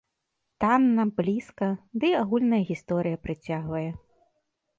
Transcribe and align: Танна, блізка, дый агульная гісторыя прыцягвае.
Танна, 0.63 1.03
блізка, 1.19 1.67
дый 2.05 2.15
агульная 2.21 2.61
гісторыя 2.71 3.21
прыцягвае. 3.27 3.85